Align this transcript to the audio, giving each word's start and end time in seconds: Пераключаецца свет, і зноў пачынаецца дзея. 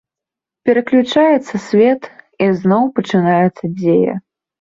Пераключаецца 0.67 1.55
свет, 1.65 2.07
і 2.45 2.47
зноў 2.61 2.83
пачынаецца 2.97 3.63
дзея. 3.77 4.17